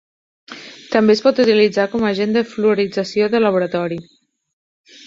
També 0.95 1.15
es 1.17 1.21
pot 1.27 1.41
utilitzar 1.43 1.87
com 1.93 2.07
a 2.07 2.09
agent 2.15 2.35
de 2.39 2.45
fluorització 2.55 3.31
de 3.37 3.45
laboratori. 3.47 4.03